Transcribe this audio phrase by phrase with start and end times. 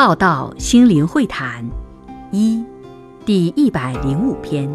[0.00, 1.68] 浩道心灵会谈
[2.30, 2.64] 一
[3.26, 4.70] 第一百零五篇：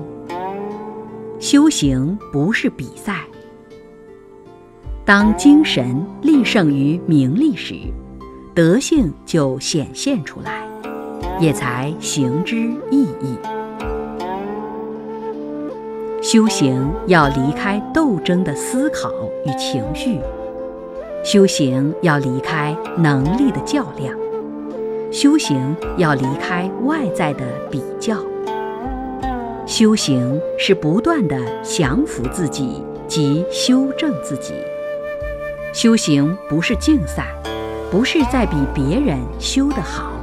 [1.40, 3.22] 修行不是比赛。
[5.06, 7.74] 当精神立胜于名利时，
[8.54, 10.68] 德性就显现出来，
[11.40, 12.58] 也才行之
[12.92, 13.38] 意义。
[16.22, 19.10] 修行要离开斗争的思考
[19.46, 20.20] 与情绪，
[21.24, 24.14] 修行要离开能力的较量，
[25.14, 28.18] 修行要离开外在的比较。
[29.64, 34.56] 修行是不断的降服自己及修正自己。
[35.72, 37.28] 修行不是竞赛，
[37.92, 40.14] 不是在比别人修得好。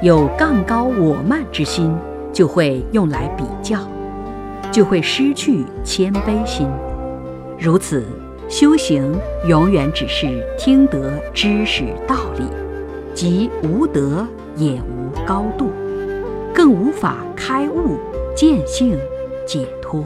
[0.00, 1.92] 有杠高我慢之心，
[2.32, 3.80] 就会用来比较。
[4.70, 6.68] 就会失去谦卑心，
[7.58, 8.04] 如此
[8.48, 9.12] 修行
[9.48, 12.44] 永远只是听得知识道理，
[13.16, 14.28] 即无德
[14.58, 15.70] 也无高度，
[16.54, 17.98] 更无法开悟
[18.36, 18.94] 见性
[19.46, 20.04] 解脱。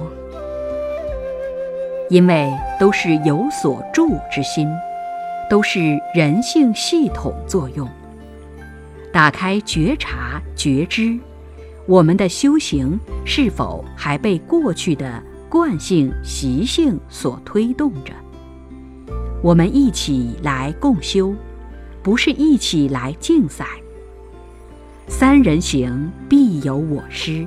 [2.09, 4.69] 因为都是有所住之心，
[5.51, 7.89] 都是人性系统作用。
[9.13, 11.19] 打开觉察觉知。
[11.87, 18.13] 我们的修行是否还被过去的惯性习性所推动着？
[19.43, 21.35] 我们一起来共修，
[22.03, 23.67] 不是一起来竞赛。
[25.09, 27.47] 三人行必有我师，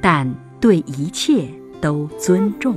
[0.00, 1.48] 但对一切
[1.80, 2.76] 都尊重。